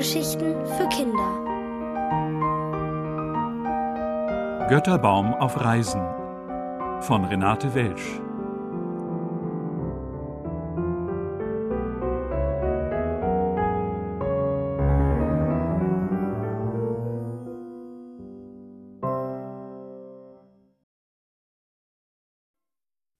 Hörgeschichten 0.00 0.54
für 0.64 0.88
Kinder. 0.88 1.30
Götterbaum 4.70 5.34
auf 5.34 5.60
Reisen 5.60 6.00
von 7.02 7.26
Renate 7.26 7.74
Welsch. 7.74 8.18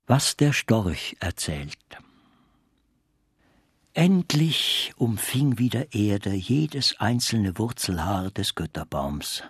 Was 0.06 0.34
der 0.38 0.54
Storch 0.54 1.18
erzählt. 1.20 1.76
Endlich 3.92 4.92
umfing 4.98 5.58
wieder 5.58 5.92
Erde 5.92 6.32
jedes 6.32 7.00
einzelne 7.00 7.58
Wurzelhaar 7.58 8.30
des 8.30 8.54
Götterbaums, 8.54 9.42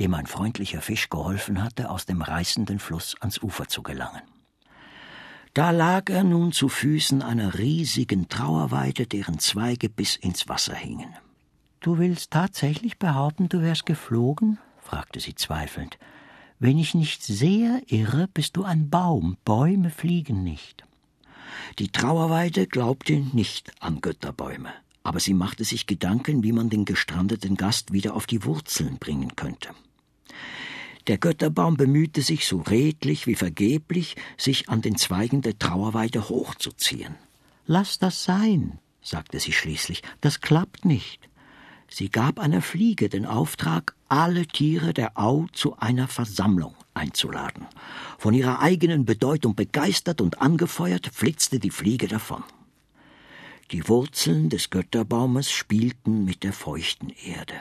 dem 0.00 0.14
ein 0.14 0.26
freundlicher 0.26 0.80
Fisch 0.80 1.10
geholfen 1.10 1.62
hatte, 1.62 1.90
aus 1.90 2.06
dem 2.06 2.22
reißenden 2.22 2.78
Fluss 2.78 3.14
ans 3.20 3.42
Ufer 3.42 3.68
zu 3.68 3.82
gelangen. 3.82 4.22
Da 5.52 5.70
lag 5.70 6.08
er 6.08 6.24
nun 6.24 6.52
zu 6.52 6.70
Füßen 6.70 7.20
einer 7.20 7.58
riesigen 7.58 8.30
Trauerweide, 8.30 9.06
deren 9.06 9.38
Zweige 9.38 9.90
bis 9.90 10.16
ins 10.16 10.48
Wasser 10.48 10.74
hingen. 10.74 11.14
Du 11.80 11.98
willst 11.98 12.30
tatsächlich 12.30 12.98
behaupten, 12.98 13.50
du 13.50 13.60
wärst 13.60 13.84
geflogen? 13.84 14.58
fragte 14.80 15.20
sie 15.20 15.34
zweifelnd. 15.34 15.98
Wenn 16.58 16.78
ich 16.78 16.94
nicht 16.94 17.22
sehr 17.22 17.82
irre, 17.86 18.28
bist 18.32 18.56
du 18.56 18.64
ein 18.64 18.88
Baum, 18.88 19.36
Bäume 19.44 19.90
fliegen 19.90 20.42
nicht. 20.42 20.86
Die 21.78 21.88
Trauerweide 21.88 22.66
glaubte 22.66 23.14
nicht 23.14 23.72
an 23.80 24.00
Götterbäume, 24.00 24.72
aber 25.02 25.20
sie 25.20 25.34
machte 25.34 25.64
sich 25.64 25.86
Gedanken, 25.86 26.42
wie 26.42 26.52
man 26.52 26.70
den 26.70 26.84
gestrandeten 26.84 27.56
Gast 27.56 27.92
wieder 27.92 28.14
auf 28.14 28.26
die 28.26 28.44
Wurzeln 28.44 28.98
bringen 28.98 29.36
könnte. 29.36 29.70
Der 31.06 31.18
Götterbaum 31.18 31.76
bemühte 31.76 32.22
sich 32.22 32.46
so 32.46 32.60
redlich 32.62 33.26
wie 33.26 33.34
vergeblich, 33.34 34.16
sich 34.38 34.68
an 34.68 34.80
den 34.80 34.96
Zweigen 34.96 35.42
der 35.42 35.58
Trauerweide 35.58 36.28
hochzuziehen. 36.28 37.14
Lass 37.66 37.98
das 37.98 38.24
sein, 38.24 38.78
sagte 39.02 39.38
sie 39.38 39.52
schließlich, 39.52 40.02
das 40.20 40.40
klappt 40.40 40.84
nicht. 40.84 41.28
Sie 41.88 42.08
gab 42.08 42.38
einer 42.38 42.62
Fliege 42.62 43.08
den 43.08 43.26
Auftrag, 43.26 43.94
alle 44.08 44.46
Tiere 44.46 44.94
der 44.94 45.18
Au 45.18 45.46
zu 45.52 45.76
einer 45.76 46.08
Versammlung 46.08 46.74
einzuladen. 46.94 47.66
Von 48.18 48.34
ihrer 48.34 48.60
eigenen 48.60 49.04
Bedeutung 49.04 49.54
begeistert 49.54 50.20
und 50.20 50.40
angefeuert, 50.40 51.10
flitzte 51.12 51.58
die 51.58 51.70
Fliege 51.70 52.08
davon. 52.08 52.42
Die 53.70 53.88
Wurzeln 53.88 54.50
des 54.50 54.70
Götterbaumes 54.70 55.50
spielten 55.50 56.24
mit 56.24 56.44
der 56.44 56.52
feuchten 56.52 57.10
Erde. 57.10 57.54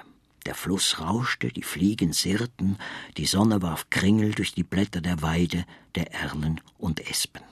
Der 0.45 0.55
Fluss 0.55 0.99
rauschte, 0.99 1.47
die 1.49 1.63
Fliegen 1.63 2.11
sirrten, 2.11 2.77
die 3.17 3.25
Sonne 3.25 3.61
warf 3.61 3.89
Kringel 3.89 4.31
durch 4.33 4.53
die 4.53 4.63
Blätter 4.63 4.99
der 4.99 5.21
Weide, 5.21 5.65
der 5.95 6.13
Erlen 6.13 6.59
und 6.77 6.99
Espen. 7.09 7.43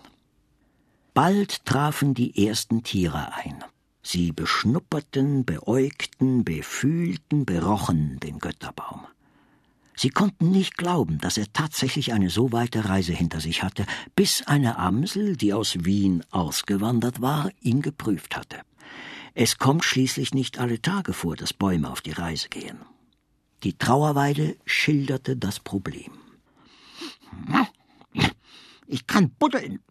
Bald 1.13 1.65
trafen 1.65 2.13
die 2.13 2.47
ersten 2.47 2.83
Tiere 2.83 3.33
ein. 3.33 3.63
Sie 4.03 4.31
beschnupperten, 4.31 5.45
beäugten, 5.45 6.43
befühlten, 6.43 7.45
berochen 7.45 8.19
den 8.19 8.39
Götterbaum. 8.39 9.00
Sie 10.01 10.09
konnten 10.09 10.49
nicht 10.49 10.77
glauben, 10.77 11.19
dass 11.19 11.37
er 11.37 11.53
tatsächlich 11.53 12.11
eine 12.11 12.31
so 12.31 12.51
weite 12.51 12.89
Reise 12.89 13.13
hinter 13.13 13.39
sich 13.39 13.61
hatte, 13.61 13.85
bis 14.15 14.41
eine 14.47 14.79
Amsel, 14.79 15.37
die 15.37 15.53
aus 15.53 15.85
Wien 15.85 16.23
ausgewandert 16.31 17.21
war, 17.21 17.51
ihn 17.61 17.83
geprüft 17.83 18.35
hatte. 18.35 18.61
Es 19.35 19.59
kommt 19.59 19.83
schließlich 19.83 20.33
nicht 20.33 20.57
alle 20.57 20.81
Tage 20.81 21.13
vor, 21.13 21.35
dass 21.35 21.53
Bäume 21.53 21.87
auf 21.91 22.01
die 22.01 22.13
Reise 22.13 22.49
gehen. 22.49 22.79
Die 23.61 23.77
Trauerweide 23.77 24.57
schilderte 24.65 25.37
das 25.37 25.59
Problem. 25.59 26.13
Ich 28.87 29.05
kann 29.05 29.29
buddeln, 29.29 29.83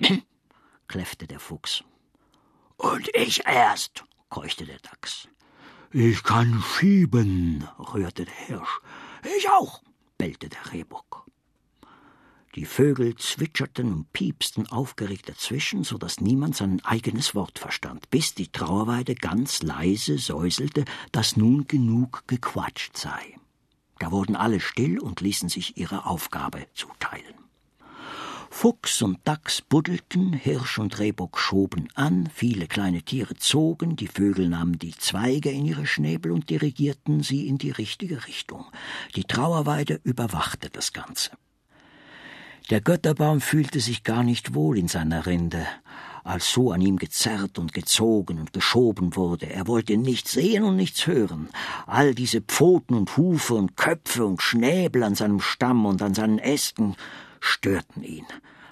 kläffte 0.89 1.29
der 1.29 1.39
Fuchs. 1.39 1.85
Und 2.79 3.09
ich 3.15 3.47
erst, 3.47 4.03
keuchte 4.29 4.67
der 4.67 4.81
Dachs. 4.81 5.29
Ich 5.93 6.25
kann 6.25 6.61
schieben, 6.67 7.69
rührte 7.79 8.25
der 8.25 8.35
Hirsch. 8.35 8.81
Ich 9.37 9.49
auch, 9.49 9.81
bellte 10.21 10.51
der 10.51 10.73
Rehbock. 10.75 11.25
Die 12.55 12.67
Vögel 12.67 13.17
zwitscherten 13.17 13.91
und 13.91 14.13
piepsten 14.13 14.67
aufgeregt 14.67 15.31
dazwischen, 15.31 15.83
so 15.83 15.97
dass 15.97 16.21
niemand 16.21 16.55
sein 16.57 16.85
eigenes 16.85 17.35
Wort 17.35 17.59
verstand, 17.59 18.11
bis 18.11 18.35
die 18.35 18.53
Trauerweide 18.53 19.15
ganz 19.15 19.63
leise 19.63 20.19
säuselte, 20.19 20.85
dass 21.11 21.39
nun 21.39 21.67
genug 21.67 22.25
gequatscht 22.27 22.99
sei. 22.99 23.39
Da 23.99 24.11
wurden 24.11 24.37
alle 24.37 24.61
still 24.61 24.99
und 24.99 25.23
ließen 25.23 25.49
sich 25.49 25.79
ihre 25.79 26.05
Aufgabe 26.05 26.67
zuteilen. 26.75 27.50
Fuchs 28.61 29.01
und 29.01 29.21
Dachs 29.25 29.63
buddelten, 29.63 30.35
Hirsch 30.35 30.79
und 30.79 30.99
Rehbock 30.99 31.39
schoben 31.39 31.89
an, 31.95 32.29
viele 32.31 32.67
kleine 32.67 33.01
Tiere 33.01 33.35
zogen, 33.37 33.97
die 33.97 34.07
Vögel 34.07 34.51
nahmen 34.51 34.79
die 34.79 34.95
Zweige 34.95 35.51
in 35.51 35.65
ihre 35.65 35.87
Schnäbel 35.87 36.31
und 36.31 36.51
dirigierten 36.51 37.23
sie 37.23 37.49
in 37.49 37.57
die 37.57 37.71
richtige 37.71 38.27
Richtung. 38.27 38.67
Die 39.17 39.25
Trauerweide 39.25 39.99
überwachte 40.05 40.69
das 40.69 40.93
Ganze. 40.93 41.31
Der 42.69 42.83
Götterbaum 42.83 43.41
fühlte 43.41 43.81
sich 43.81 44.05
gar 44.05 44.25
nicht 44.25 44.55
wohl 44.55 44.77
in 44.77 44.89
seiner 44.89 45.25
Rinde, 45.25 45.65
als 46.23 46.53
so 46.53 46.71
an 46.71 46.83
ihm 46.83 46.99
gezerrt 46.99 47.59
und 47.59 47.73
gezogen 47.73 48.39
und 48.39 48.53
geschoben 48.53 49.17
wurde. 49.17 49.49
Er 49.49 49.69
wollte 49.69 49.97
nichts 49.97 50.33
sehen 50.33 50.65
und 50.65 50.77
nichts 50.77 51.07
hören. 51.07 51.49
All 51.87 52.15
diese 52.15 52.43
Pfoten 52.43 52.93
und 52.93 53.17
Hufe 53.17 53.55
und 53.55 53.79
Köpfe 53.79 54.27
und 54.27 54.43
Schnäbel 54.43 55.03
an 55.03 55.15
seinem 55.15 55.41
Stamm 55.41 55.87
und 55.87 56.03
an 56.03 56.13
seinen 56.13 56.39
Ästen 56.39 56.95
störten 57.41 58.03
ihn. 58.03 58.27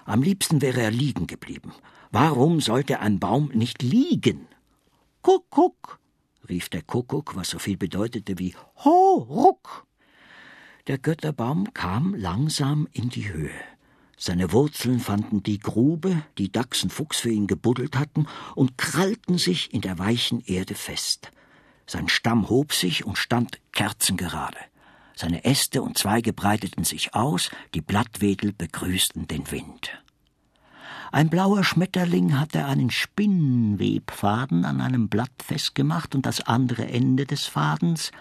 Am 0.05 0.23
liebsten 0.23 0.63
wäre 0.63 0.81
er 0.81 0.91
liegen 0.91 1.27
geblieben. 1.27 1.73
Warum 2.11 2.61
sollte 2.61 3.01
ein 3.01 3.19
Baum 3.19 3.49
nicht 3.49 3.83
liegen? 3.83 4.47
Kuckuck, 5.23 5.99
rief 6.49 6.69
der 6.69 6.83
Kuckuck, 6.83 7.37
was 7.37 7.51
so 7.51 7.59
viel 7.59 7.77
bedeutete 7.77 8.39
wie 8.39 8.55
Ho, 8.85 9.27
ruck. 9.29 9.87
Der 10.87 10.97
Götterbaum 10.97 11.75
kam 11.75 12.15
langsam 12.15 12.89
in 12.93 13.11
die 13.11 13.31
Höhe. 13.31 13.51
Seine 14.17 14.53
Wurzeln 14.53 14.99
fanden 14.99 15.43
die 15.43 15.59
Grube, 15.59 16.23
die 16.39 16.51
Dachs 16.51 16.83
und 16.83 16.93
Fuchs 16.93 17.21
für 17.21 17.31
ihn 17.31 17.47
gebuddelt 17.47 17.97
hatten, 17.97 18.27
und 18.55 18.79
krallten 18.79 19.39
sich 19.39 19.73
in 19.73 19.81
der 19.81 19.99
weichen 19.99 20.41
Erde 20.41 20.75
fest. 20.75 21.31
Sein 21.87 22.09
Stamm 22.09 22.49
hob 22.49 22.73
sich 22.73 23.05
und 23.05 23.17
stand 23.17 23.61
kerzengerade. 23.73 24.59
Seine 25.19 25.45
Äste 25.45 25.83
und 25.83 25.99
Zweige 25.99 26.33
breiteten 26.33 26.85
sich 26.85 27.13
aus, 27.13 27.51
die 27.75 27.81
Blattwedel 27.81 28.53
begrüßten 28.53 29.27
den 29.27 29.51
Wind. 29.51 30.01
Ein 31.11 31.29
blauer 31.29 31.65
Schmetterling 31.65 32.39
hatte 32.39 32.67
einen 32.67 32.93
Spinnenwebfaden 32.93 34.65
an 34.65 34.81
einem 34.81 35.09
Blatt 35.09 35.33
festgemacht 35.43 36.15
und 36.15 36.25
das 36.25 36.43
andere 36.43 36.87
Ende 36.87 37.27
des 37.27 37.47
Fadens 37.47 38.13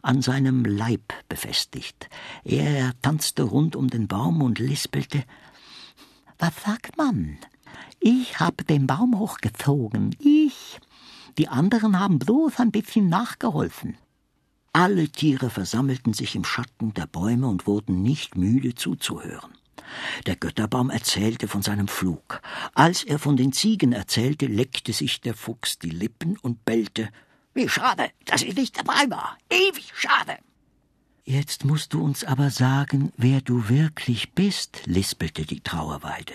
an 0.00 0.22
seinem 0.22 0.64
Leib 0.64 1.12
befestigt. 1.28 2.08
Er 2.44 2.92
tanzte 3.02 3.42
rund 3.42 3.74
um 3.74 3.90
den 3.90 4.06
Baum 4.06 4.40
und 4.40 4.60
lispelte 4.60 5.24
Was 6.38 6.54
sagt 6.62 6.96
man? 6.96 7.36
Ich 7.98 8.38
habe 8.38 8.62
den 8.62 8.86
Baum 8.86 9.18
hochgezogen. 9.18 10.14
Ich. 10.20 10.78
Die 11.36 11.48
anderen 11.48 11.98
haben 11.98 12.20
bloß 12.20 12.60
ein 12.60 12.70
bisschen 12.70 13.08
nachgeholfen. 13.08 13.96
Alle 14.76 15.08
Tiere 15.08 15.50
versammelten 15.50 16.14
sich 16.14 16.34
im 16.34 16.42
Schatten 16.42 16.92
der 16.94 17.06
Bäume 17.06 17.46
und 17.46 17.68
wurden 17.68 18.02
nicht 18.02 18.34
müde 18.34 18.74
zuzuhören. 18.74 19.52
Der 20.26 20.34
Götterbaum 20.34 20.90
erzählte 20.90 21.46
von 21.46 21.62
seinem 21.62 21.86
Flug. 21.86 22.42
Als 22.74 23.04
er 23.04 23.20
von 23.20 23.36
den 23.36 23.52
Ziegen 23.52 23.92
erzählte, 23.92 24.46
leckte 24.46 24.92
sich 24.92 25.20
der 25.20 25.34
Fuchs 25.34 25.78
die 25.78 25.90
Lippen 25.90 26.36
und 26.38 26.64
bellte 26.64 27.08
Wie 27.54 27.68
schade, 27.68 28.10
dass 28.24 28.42
ich 28.42 28.56
nicht 28.56 28.76
dabei 28.76 29.08
war. 29.08 29.38
Ewig 29.48 29.92
schade. 29.94 30.38
Jetzt 31.24 31.64
musst 31.64 31.92
du 31.94 32.02
uns 32.02 32.24
aber 32.24 32.50
sagen, 32.50 33.12
wer 33.16 33.42
du 33.42 33.68
wirklich 33.68 34.32
bist, 34.32 34.82
lispelte 34.86 35.46
die 35.46 35.60
Trauerweide. 35.60 36.34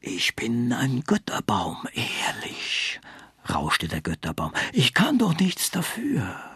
Ich 0.00 0.36
bin 0.36 0.72
ein 0.72 1.02
Götterbaum, 1.02 1.88
ehrlich, 1.92 3.00
rauschte 3.50 3.88
der 3.88 4.00
Götterbaum. 4.00 4.52
Ich 4.72 4.94
kann 4.94 5.18
doch 5.18 5.36
nichts 5.36 5.72
dafür. 5.72 6.51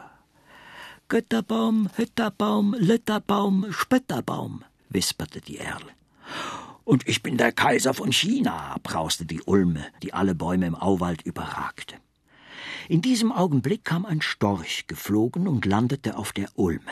Götterbaum, 1.09 1.89
Hütterbaum, 1.95 2.75
Lütterbaum, 2.77 3.67
Spötterbaum, 3.71 4.65
wisperte 4.89 5.41
die 5.41 5.59
Erle. 5.59 5.93
Und 6.83 7.07
ich 7.07 7.23
bin 7.23 7.37
der 7.37 7.53
Kaiser 7.53 7.95
von 7.95 8.11
China, 8.11 8.75
brauste 8.83 9.25
die 9.25 9.41
Ulme, 9.43 9.87
die 10.03 10.15
alle 10.15 10.35
Bäume 10.35 10.67
im 10.67 10.75
Auwald 10.75 11.23
überragte. 11.23 11.95
In 12.89 13.03
diesem 13.03 13.31
Augenblick 13.31 13.85
kam 13.85 14.05
ein 14.05 14.21
Storch 14.21 14.89
geflogen 14.89 15.47
und 15.47 15.65
landete 15.65 16.17
auf 16.17 16.33
der 16.33 16.49
Ulme. 16.57 16.91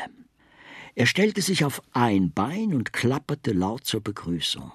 Er 0.95 1.07
stellte 1.07 1.43
sich 1.43 1.65
auf 1.65 1.83
ein 1.93 2.31
Bein 2.31 2.73
und 2.73 2.93
klapperte 2.93 3.53
laut 3.53 3.85
zur 3.85 4.01
Begrüßung. 4.01 4.71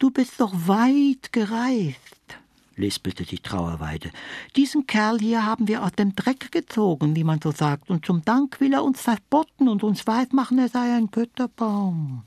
Du 0.00 0.10
bist 0.10 0.40
doch 0.40 0.52
weit 0.66 1.32
gereist. 1.32 2.41
Lispelte 2.76 3.24
die 3.24 3.38
Trauerweide. 3.38 4.10
Diesen 4.56 4.86
Kerl 4.86 5.18
hier 5.18 5.44
haben 5.44 5.68
wir 5.68 5.82
aus 5.82 5.92
dem 5.92 6.14
Dreck 6.14 6.52
gezogen, 6.52 7.16
wie 7.16 7.24
man 7.24 7.40
so 7.42 7.50
sagt, 7.50 7.90
und 7.90 8.04
zum 8.04 8.24
Dank 8.24 8.60
will 8.60 8.72
er 8.72 8.84
uns 8.84 9.00
verspotten 9.00 9.68
und 9.68 9.82
uns 9.82 10.06
weismachen, 10.06 10.58
er 10.58 10.68
sei 10.68 10.94
ein 10.94 11.10
Götterbaum. 11.10 12.24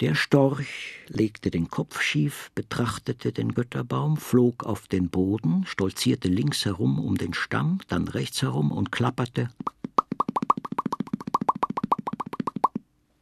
Der 0.00 0.14
Storch 0.14 1.00
legte 1.08 1.50
den 1.50 1.68
Kopf 1.68 2.02
schief, 2.02 2.50
betrachtete 2.54 3.32
den 3.32 3.54
Götterbaum, 3.54 4.18
flog 4.18 4.64
auf 4.64 4.88
den 4.88 5.08
Boden, 5.08 5.64
stolzierte 5.66 6.28
links 6.28 6.66
herum 6.66 6.98
um 6.98 7.16
den 7.16 7.32
Stamm, 7.32 7.80
dann 7.88 8.06
rechts 8.06 8.42
herum 8.42 8.72
und 8.72 8.92
klapperte. 8.92 9.48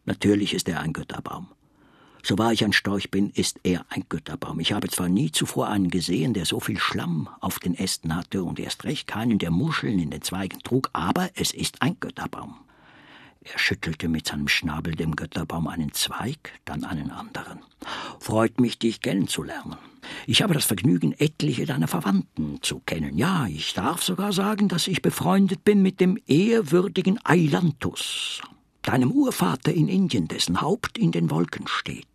Natürlich 0.05 0.53
ist 0.53 0.69
er 0.69 0.81
ein 0.81 0.93
Götterbaum. 0.93 1.47
So 2.27 2.39
wahr 2.39 2.55
ich 2.55 2.65
ein 2.65 2.73
Storch 2.73 3.11
bin, 3.11 3.29
ist 3.29 3.61
er 3.65 3.85
ein 3.91 4.07
Götterbaum. 4.09 4.59
Ich 4.59 4.73
habe 4.73 4.89
zwar 4.89 5.11
nie 5.11 5.31
zuvor 5.31 5.69
einen 5.69 5.91
gesehen, 5.91 6.33
der 6.33 6.47
so 6.47 6.59
viel 6.59 6.79
Schlamm 6.79 7.29
auf 7.41 7.59
den 7.59 7.75
Ästen 7.75 8.17
hatte 8.17 8.45
und 8.45 8.59
erst 8.59 8.85
recht 8.85 9.07
keinen, 9.07 9.39
der 9.39 9.51
Muscheln 9.51 9.99
in 9.99 10.09
den 10.09 10.23
Zweigen 10.23 10.61
trug, 10.61 10.89
aber 10.95 11.29
es 11.35 11.53
ist 11.53 11.83
ein 11.83 11.99
Götterbaum. 12.01 12.55
Er 13.43 13.59
schüttelte 13.59 14.09
mit 14.09 14.27
seinem 14.27 14.49
Schnabel 14.49 14.95
dem 14.95 15.17
Götterbaum 15.17 15.67
einen 15.67 15.93
Zweig, 15.93 16.53
dann 16.65 16.85
einen 16.85 17.11
anderen. 17.11 17.59
Freut 18.21 18.59
mich, 18.59 18.79
dich 18.79 19.03
kennenzulernen. 19.03 19.77
Ich 20.27 20.41
habe 20.41 20.55
das 20.55 20.65
Vergnügen, 20.65 21.13
etliche 21.13 21.67
deiner 21.67 21.89
Verwandten 21.89 22.63
zu 22.63 22.81
kennen. 22.87 23.19
Ja, 23.19 23.47
ich 23.49 23.75
darf 23.75 24.03
sogar 24.03 24.33
sagen, 24.33 24.69
dass 24.69 24.89
ich 24.89 25.03
befreundet 25.03 25.63
bin 25.63 25.83
mit 25.83 26.01
dem 26.01 26.19
ehrwürdigen 26.27 27.21
Ailanthus, 27.23 28.41
deinem 28.81 29.11
Urvater 29.13 29.75
in 29.75 29.89
Indien, 29.89 30.27
dessen 30.27 30.63
Haupt 30.63 30.97
in 30.97 31.13
den 31.13 31.31
Wolken 31.31 31.67
steht. 31.67 32.07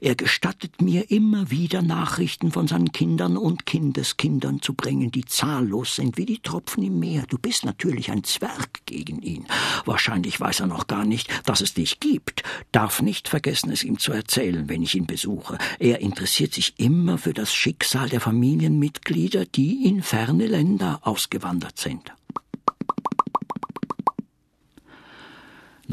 Er 0.00 0.14
gestattet 0.14 0.80
mir 0.80 1.10
immer 1.10 1.50
wieder 1.50 1.82
Nachrichten 1.82 2.52
von 2.52 2.66
seinen 2.66 2.92
Kindern 2.92 3.36
und 3.36 3.66
Kindeskindern 3.66 4.60
zu 4.60 4.74
bringen, 4.74 5.10
die 5.10 5.24
zahllos 5.24 5.96
sind 5.96 6.16
wie 6.16 6.26
die 6.26 6.40
Tropfen 6.40 6.82
im 6.82 6.98
Meer. 6.98 7.24
Du 7.28 7.38
bist 7.38 7.64
natürlich 7.64 8.10
ein 8.10 8.24
Zwerg 8.24 8.84
gegen 8.86 9.22
ihn. 9.22 9.46
Wahrscheinlich 9.84 10.40
weiß 10.40 10.60
er 10.60 10.66
noch 10.66 10.86
gar 10.86 11.04
nicht, 11.04 11.28
dass 11.46 11.60
es 11.60 11.74
dich 11.74 12.00
gibt. 12.00 12.42
Darf 12.72 13.02
nicht 13.02 13.28
vergessen, 13.28 13.70
es 13.70 13.84
ihm 13.84 13.98
zu 13.98 14.12
erzählen, 14.12 14.68
wenn 14.68 14.82
ich 14.82 14.94
ihn 14.94 15.06
besuche. 15.06 15.58
Er 15.78 16.00
interessiert 16.00 16.54
sich 16.54 16.74
immer 16.78 17.18
für 17.18 17.32
das 17.32 17.52
Schicksal 17.52 18.08
der 18.08 18.20
Familienmitglieder, 18.20 19.44
die 19.46 19.86
in 19.86 20.02
ferne 20.02 20.46
Länder 20.46 21.00
ausgewandert 21.02 21.78
sind. 21.78 22.12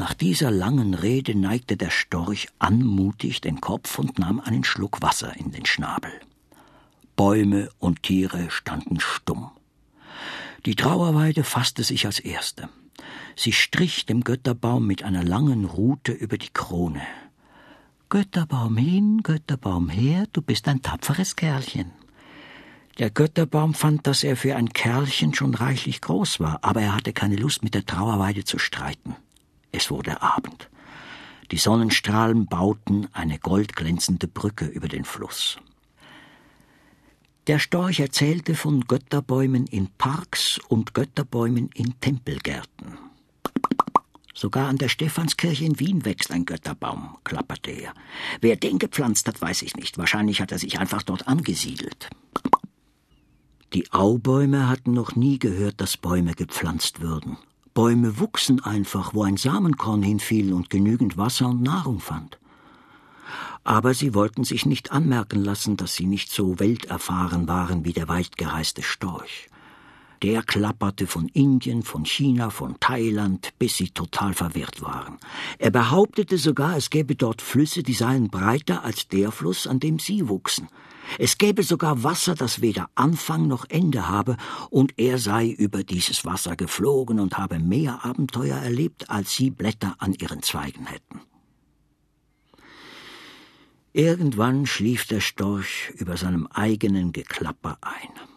Nach 0.00 0.14
dieser 0.14 0.50
langen 0.50 0.94
Rede 0.94 1.34
neigte 1.34 1.76
der 1.76 1.90
Storch 1.90 2.48
anmutig 2.58 3.42
den 3.42 3.60
Kopf 3.60 3.98
und 3.98 4.18
nahm 4.18 4.40
einen 4.40 4.64
Schluck 4.64 5.02
Wasser 5.02 5.36
in 5.36 5.50
den 5.52 5.66
Schnabel. 5.66 6.10
Bäume 7.16 7.68
und 7.78 8.02
Tiere 8.02 8.50
standen 8.50 8.98
stumm. 8.98 9.50
Die 10.64 10.74
Trauerweide 10.74 11.44
fasste 11.44 11.84
sich 11.84 12.06
als 12.06 12.18
erste. 12.18 12.70
Sie 13.36 13.52
strich 13.52 14.06
dem 14.06 14.24
Götterbaum 14.24 14.86
mit 14.86 15.02
einer 15.02 15.22
langen 15.22 15.66
Rute 15.66 16.12
über 16.12 16.38
die 16.38 16.48
Krone. 16.48 17.02
Götterbaum 18.08 18.78
hin, 18.78 19.20
Götterbaum 19.22 19.90
her, 19.90 20.24
du 20.32 20.40
bist 20.40 20.66
ein 20.66 20.80
tapferes 20.80 21.36
Kerlchen. 21.36 21.92
Der 22.98 23.10
Götterbaum 23.10 23.74
fand, 23.74 24.06
dass 24.06 24.24
er 24.24 24.38
für 24.38 24.56
ein 24.56 24.70
Kerlchen 24.70 25.34
schon 25.34 25.54
reichlich 25.54 26.00
groß 26.00 26.40
war, 26.40 26.60
aber 26.62 26.80
er 26.80 26.96
hatte 26.96 27.12
keine 27.12 27.36
Lust, 27.36 27.62
mit 27.62 27.74
der 27.74 27.84
Trauerweide 27.84 28.44
zu 28.44 28.58
streiten. 28.58 29.14
Es 29.72 29.90
wurde 29.90 30.22
Abend. 30.22 30.68
Die 31.50 31.58
Sonnenstrahlen 31.58 32.46
bauten 32.46 33.08
eine 33.12 33.38
goldglänzende 33.38 34.28
Brücke 34.28 34.66
über 34.66 34.88
den 34.88 35.04
Fluss. 35.04 35.58
Der 37.46 37.58
Storch 37.58 37.98
erzählte 37.98 38.54
von 38.54 38.82
Götterbäumen 38.82 39.66
in 39.66 39.88
Parks 39.98 40.60
und 40.68 40.94
Götterbäumen 40.94 41.70
in 41.74 41.98
Tempelgärten. 42.00 42.98
Sogar 44.34 44.68
an 44.68 44.78
der 44.78 44.88
Stephanskirche 44.88 45.64
in 45.64 45.80
Wien 45.80 46.04
wächst 46.04 46.30
ein 46.30 46.44
Götterbaum, 46.44 47.18
klapperte 47.24 47.72
er. 47.72 47.92
Wer 48.40 48.56
den 48.56 48.78
gepflanzt 48.78 49.26
hat, 49.26 49.42
weiß 49.42 49.62
ich 49.62 49.76
nicht. 49.76 49.98
Wahrscheinlich 49.98 50.40
hat 50.40 50.52
er 50.52 50.58
sich 50.58 50.78
einfach 50.78 51.02
dort 51.02 51.26
angesiedelt. 51.26 52.08
Die 53.72 53.92
Aubäume 53.92 54.68
hatten 54.68 54.92
noch 54.92 55.14
nie 55.14 55.38
gehört, 55.38 55.80
dass 55.80 55.96
Bäume 55.96 56.34
gepflanzt 56.34 57.00
würden. 57.00 57.36
Bäume 57.82 58.18
wuchsen 58.18 58.62
einfach, 58.62 59.14
wo 59.14 59.22
ein 59.22 59.38
Samenkorn 59.38 60.02
hinfiel 60.02 60.52
und 60.52 60.68
genügend 60.68 61.16
Wasser 61.16 61.48
und 61.48 61.62
Nahrung 61.62 61.98
fand. 61.98 62.38
Aber 63.64 63.94
sie 63.94 64.12
wollten 64.12 64.44
sich 64.44 64.66
nicht 64.66 64.92
anmerken 64.92 65.42
lassen, 65.42 65.78
dass 65.78 65.94
sie 65.94 66.04
nicht 66.04 66.30
so 66.30 66.60
welterfahren 66.60 67.48
waren 67.48 67.86
wie 67.86 67.94
der 67.94 68.06
weitgereiste 68.06 68.82
Storch. 68.82 69.48
Der 70.22 70.42
klapperte 70.42 71.06
von 71.06 71.28
Indien, 71.28 71.82
von 71.82 72.04
China, 72.04 72.50
von 72.50 72.78
Thailand, 72.78 73.54
bis 73.58 73.78
sie 73.78 73.88
total 73.88 74.34
verwirrt 74.34 74.82
waren. 74.82 75.16
Er 75.58 75.70
behauptete 75.70 76.36
sogar, 76.36 76.76
es 76.76 76.90
gäbe 76.90 77.16
dort 77.16 77.40
Flüsse, 77.40 77.82
die 77.82 77.94
seien 77.94 78.28
breiter 78.28 78.84
als 78.84 79.08
der 79.08 79.32
Fluss, 79.32 79.66
an 79.66 79.80
dem 79.80 79.98
sie 79.98 80.28
wuchsen. 80.28 80.68
Es 81.18 81.38
gäbe 81.38 81.62
sogar 81.62 82.04
Wasser, 82.04 82.34
das 82.34 82.60
weder 82.60 82.90
Anfang 82.94 83.48
noch 83.48 83.64
Ende 83.70 84.08
habe, 84.08 84.36
und 84.68 84.98
er 84.98 85.16
sei 85.18 85.48
über 85.48 85.84
dieses 85.84 86.26
Wasser 86.26 86.54
geflogen 86.54 87.18
und 87.18 87.38
habe 87.38 87.58
mehr 87.58 88.04
Abenteuer 88.04 88.58
erlebt, 88.58 89.08
als 89.08 89.32
sie 89.32 89.50
Blätter 89.50 89.96
an 89.98 90.12
ihren 90.12 90.42
Zweigen 90.42 90.86
hätten. 90.86 91.22
Irgendwann 93.92 94.66
schlief 94.66 95.06
der 95.06 95.20
Storch 95.20 95.90
über 95.96 96.16
seinem 96.16 96.46
eigenen 96.46 97.12
Geklapper 97.12 97.78
ein. 97.80 98.29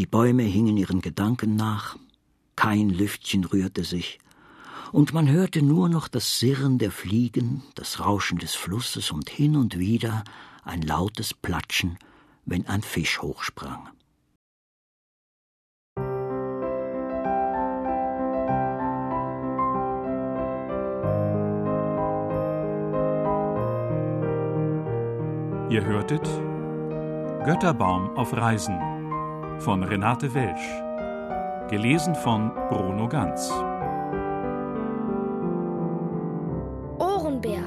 Die 0.00 0.06
Bäume 0.06 0.44
hingen 0.44 0.78
ihren 0.78 1.02
Gedanken 1.02 1.56
nach, 1.56 1.98
kein 2.56 2.88
Lüftchen 2.88 3.44
rührte 3.44 3.84
sich, 3.84 4.18
und 4.92 5.12
man 5.12 5.28
hörte 5.28 5.60
nur 5.60 5.90
noch 5.90 6.08
das 6.08 6.38
Sirren 6.38 6.78
der 6.78 6.90
Fliegen, 6.90 7.64
das 7.74 8.00
Rauschen 8.00 8.38
des 8.38 8.54
Flusses 8.54 9.10
und 9.10 9.28
hin 9.28 9.56
und 9.56 9.78
wieder 9.78 10.24
ein 10.64 10.80
lautes 10.80 11.34
Platschen, 11.34 11.98
wenn 12.46 12.66
ein 12.66 12.80
Fisch 12.80 13.20
hochsprang. 13.20 13.90
Ihr 25.68 25.84
hörtet 25.84 26.26
Götterbaum 27.44 28.16
auf 28.16 28.32
Reisen 28.32 28.99
von 29.60 29.82
Renate 29.82 30.32
Welsch. 30.32 30.68
Gelesen 31.68 32.14
von 32.14 32.50
Bruno 32.70 33.08
Ganz. 33.08 33.50
Ohrenbär. 36.98 37.62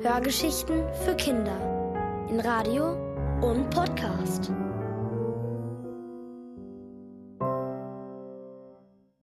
Hörgeschichten 0.00 0.82
für 1.04 1.14
Kinder. 1.16 2.26
In 2.30 2.40
Radio 2.40 2.96
und 3.42 3.68
Podcast. 3.70 4.50